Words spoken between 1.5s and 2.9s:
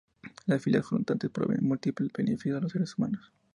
múltiples beneficios a los